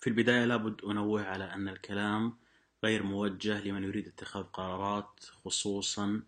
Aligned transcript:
في 0.00 0.06
البداية 0.06 0.44
لابد 0.44 0.84
أنوه 0.84 1.24
على 1.24 1.44
أن 1.44 1.68
الكلام 1.68 2.36
غير 2.84 3.02
موجه 3.02 3.60
لمن 3.64 3.84
يريد 3.84 4.06
اتخاذ 4.06 4.42
قرارات 4.42 5.24
خصوصا 5.44 6.22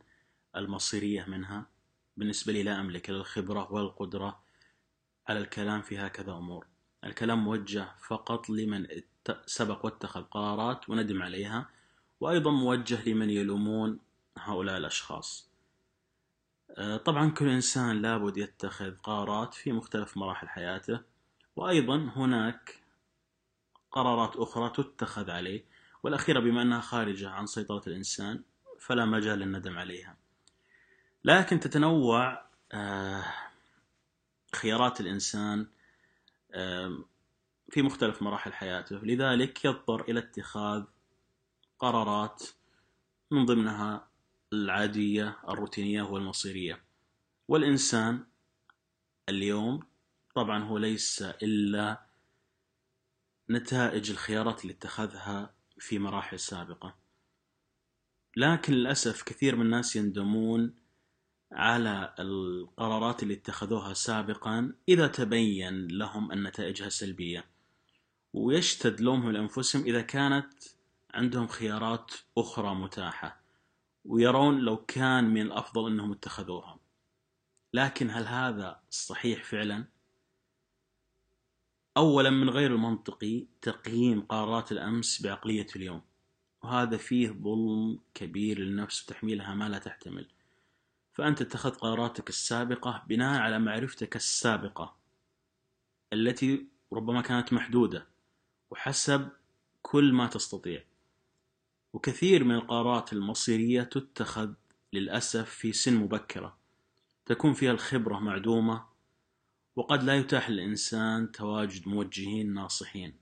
المصيرية 0.57 1.25
منها. 1.25 1.67
بالنسبة 2.17 2.53
لي 2.53 2.63
لا 2.63 2.81
أملك 2.81 3.11
الخبرة 3.11 3.73
والقدرة 3.73 4.41
على 5.29 5.39
الكلام 5.39 5.83
في 5.83 5.99
هكذا 5.99 6.33
أمور. 6.33 6.67
الكلام 7.05 7.45
موجه 7.45 7.89
فقط 8.09 8.51
لمن 8.51 8.87
سبق 9.47 9.85
واتخذ 9.85 10.23
قرارات 10.23 10.91
وندم 10.91 11.23
عليها 11.23 11.69
وأيضا 12.21 12.51
موجه 12.51 13.09
لمن 13.09 13.31
يلومون 13.31 13.99
هؤلاء 14.39 14.77
الأشخاص. 14.77 15.51
آه، 16.71 16.97
طبعا 16.97 17.31
كل 17.31 17.49
إنسان 17.49 18.03
لابد 18.03 18.37
يتخذ 18.37 18.95
قرارات 18.97 19.55
في 19.55 19.73
مختلف 19.73 20.17
مراحل 20.17 20.49
حياته 20.49 21.01
وأيضا 21.57 21.97
هناك 21.97 22.80
قرارات 23.93 24.37
أخرى 24.37 24.71
تتخذ 24.71 25.31
عليه 25.31 25.65
والأخيرة 26.03 26.41
بما 26.41 26.63
أنها 26.63 26.81
خارجة 26.81 27.31
عن 27.31 27.47
سيطرة 27.47 27.83
الإنسان 27.87 28.43
فلا 28.79 29.05
مجال 29.05 29.39
للندم 29.39 29.79
عليها. 29.79 30.17
لكن 31.25 31.61
تتنوع 31.61 32.51
آه، 32.73 33.25
خيارات 34.55 35.01
الإنسان 35.01 35.67
في 37.71 37.83
مختلف 37.83 38.23
مراحل 38.23 38.53
حياته. 38.53 38.97
لذلك 38.97 39.65
يضطر 39.65 40.01
إلى 40.09 40.19
اتخاذ 40.21 40.85
قرارات 41.79 42.43
من 43.31 43.47
ضمنها 43.47 44.09
العادية 44.53 45.39
الروتينية 45.49 46.03
والمصيرية. 46.03 46.83
والإنسان 47.49 48.25
اليوم 49.29 49.87
طبعا 50.35 50.65
هو 50.65 50.79
ليس 50.79 51.23
إلا 51.23 52.10
نتائج 53.51 54.11
الخيارات 54.11 54.63
اللي 54.63 54.73
اتخذها 54.73 55.55
في 55.79 55.99
مراحل 55.99 56.39
سابقة. 56.39 56.97
لكن 58.37 58.73
للأسف 58.73 59.23
كثير 59.23 59.57
من 59.57 59.63
الناس 59.63 59.97
يندمون 59.97 60.75
على 61.53 62.15
القرارات 62.19 63.23
اللي 63.23 63.35
اتخذوها 63.35 63.95
سابقا 63.95 64.73
إذا 64.89 65.07
تبين 65.07 65.89
لهم 65.89 66.33
أن 66.33 66.43
نتائجها 66.43 66.89
سلبية. 66.89 67.45
ويشتد 68.33 69.01
لومهم 69.01 69.31
لأنفسهم 69.31 69.83
إذا 69.83 70.01
كانت 70.01 70.53
عندهم 71.15 71.47
خيارات 71.47 72.13
أخرى 72.39 72.75
متاحة 72.75 73.41
ويرون 74.05 74.59
لو 74.59 74.77
كان 74.77 75.25
من 75.25 75.41
الأفضل 75.41 75.91
أنهم 75.91 76.13
اتخذوها. 76.13 76.79
لكن 77.75 78.11
هل 78.11 78.27
هذا 78.27 78.81
صحيح 78.91 79.45
فعلا؟ 79.45 80.00
أولا 82.01 82.31
من 82.31 82.51
غير 82.51 82.73
المنطقي 82.75 83.47
تقييم 83.63 84.21
قرارات 84.21 84.73
الأمس 84.73 85.23
بعقلية 85.23 85.67
اليوم. 85.77 86.03
وهذا 86.63 86.97
فيه 86.97 87.29
ظلم 87.29 87.99
كبير 88.15 88.59
للنفس 88.59 89.05
وتحميلها 89.05 89.55
ما 89.55 89.69
لا 89.69 89.79
تحتمل. 89.79 90.29
فأنت 91.13 91.41
اتخذت 91.41 91.77
قراراتك 91.77 92.29
السابقة 92.29 93.05
بناء 93.09 93.41
على 93.41 93.59
معرفتك 93.59 94.17
السابقة 94.17 94.97
التي 96.13 96.67
ربما 96.93 97.21
كانت 97.21 97.53
محدودة 97.53 98.07
وحسب 98.71 99.29
كل 99.83 100.13
ما 100.13 100.27
تستطيع. 100.27 100.85
وكثير 101.93 102.45
من 102.45 102.55
القرارات 102.55 103.13
المصيرية 103.13 103.83
تتخذ 103.83 104.53
للأسف 104.93 105.51
في 105.51 105.73
سن 105.73 105.97
مبكرة. 105.97 106.57
تكون 107.27 107.53
فيها 107.53 107.73
الخبرة 107.73 108.19
معدومة 108.19 108.90
وقد 109.81 110.03
لا 110.03 110.17
يتاح 110.17 110.51
للإنسان 110.51 111.33
تواجد 111.33 111.89
موجهين 111.89 112.55
ناصحين. 112.55 113.17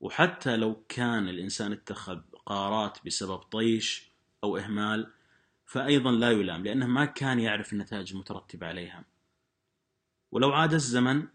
وحتى 0.00 0.56
لو 0.56 0.84
كان 0.88 1.28
الإنسان 1.28 1.72
اتخذ 1.72 2.20
قرارات 2.46 2.98
بسبب 3.06 3.38
طيش 3.38 4.10
أو 4.44 4.56
إهمال 4.56 5.12
فأيضا 5.66 6.12
لا 6.12 6.30
يلام 6.30 6.64
لأنه 6.64 6.86
ما 6.86 7.04
كان 7.04 7.40
يعرف 7.40 7.72
النتائج 7.72 8.12
المترتبة 8.12 8.66
عليها. 8.66 9.04
ولو 10.32 10.52
عاد 10.52 10.74
الزمن 10.74 11.28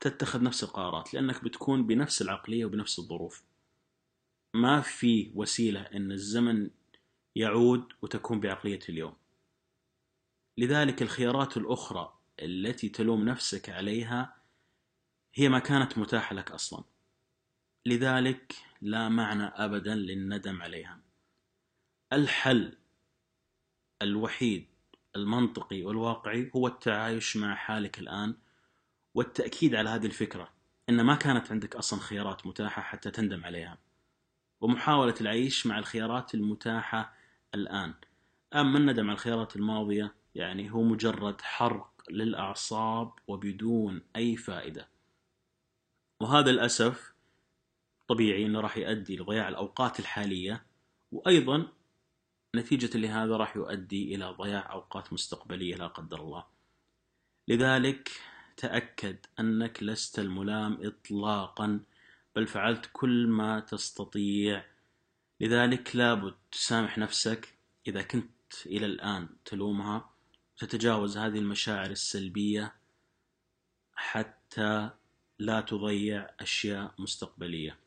تتخذ 0.00 0.42
نفس 0.42 0.64
القرارات 0.64 1.14
لأنك 1.14 1.44
بتكون 1.44 1.86
بنفس 1.86 2.22
العقلية 2.22 2.64
وبنفس 2.64 2.98
الظروف. 2.98 3.44
ما 4.54 4.80
في 4.80 5.32
وسيلة 5.34 5.80
أن 5.80 6.12
الزمن 6.12 6.70
يعود 7.36 7.92
وتكون 8.02 8.40
بعقلية 8.40 8.80
اليوم. 8.88 9.16
لذلك 10.58 11.02
الخيارات 11.02 11.56
الأخرى 11.56 12.15
التي 12.42 12.88
تلوم 12.88 13.24
نفسك 13.24 13.70
عليها 13.70 14.36
هي 15.34 15.48
ما 15.48 15.58
كانت 15.58 15.98
متاحة 15.98 16.34
لك 16.34 16.50
أصلا. 16.50 16.84
لذلك 17.86 18.54
لا 18.82 19.08
معنى 19.08 19.44
أبدا 19.44 19.94
للندم 19.94 20.62
عليها. 20.62 21.00
الحل 22.12 22.78
الوحيد 24.02 24.66
المنطقي 25.16 25.82
والواقعي 25.82 26.50
هو 26.56 26.66
التعايش 26.66 27.36
مع 27.36 27.54
حالك 27.54 27.98
الآن 27.98 28.34
والتأكيد 29.14 29.74
على 29.74 29.90
هذه 29.90 30.06
الفكرة 30.06 30.52
أن 30.88 31.00
ما 31.00 31.14
كانت 31.14 31.52
عندك 31.52 31.76
أصلا 31.76 32.00
خيارات 32.00 32.46
متاحة 32.46 32.82
حتى 32.82 33.10
تندم 33.10 33.44
عليها. 33.44 33.78
ومحاولة 34.60 35.14
العيش 35.20 35.66
مع 35.66 35.78
الخيارات 35.78 36.34
المتاحة 36.34 37.14
الآن. 37.54 37.94
أما 38.54 38.78
الندم 38.78 39.04
على 39.04 39.12
الخيارات 39.12 39.56
الماضية؟ 39.56 40.14
يعني 40.34 40.70
هو 40.70 40.82
مجرد 40.82 41.40
حرق 41.40 41.95
للأعصاب 42.10 43.12
وبدون 43.28 44.02
أي 44.16 44.36
فائدة. 44.36 44.88
وهذا 46.20 46.50
للأسف 46.52 47.12
طبيعي 48.08 48.46
أنه 48.46 48.60
راح 48.60 48.76
يؤدي 48.76 49.16
لضياع 49.16 49.48
الأوقات 49.48 50.00
الحالية 50.00 50.66
وأيضا 51.12 51.68
نتيجة 52.56 52.98
لهذا 52.98 53.36
راح 53.36 53.56
يؤدي 53.56 54.14
إلى 54.14 54.24
ضياع 54.24 54.72
أوقات 54.72 55.12
مستقبلية 55.12 55.76
لا 55.76 55.86
قدر 55.86 56.20
الله. 56.20 56.46
لذلك 57.48 58.10
تأكد 58.56 59.16
أنك 59.40 59.82
لست 59.82 60.18
الملام 60.18 60.78
إطلاقا 60.82 61.80
بل 62.36 62.46
فعلت 62.46 62.90
كل 62.92 63.26
ما 63.26 63.60
تستطيع. 63.60 64.64
لذلك 65.40 65.96
لابد 65.96 66.34
تسامح 66.52 66.98
نفسك 66.98 67.58
إذا 67.86 68.02
كنت 68.02 68.52
إلى 68.66 68.86
الآن 68.86 69.28
تلومها. 69.44 70.15
وتتجاوز 70.56 71.16
هذه 71.16 71.38
المشاعر 71.38 71.90
السلبية 71.90 72.74
حتى 73.92 74.90
لا 75.38 75.60
تضيع 75.60 76.30
أشياء 76.40 76.94
مستقبلية. 76.98 77.78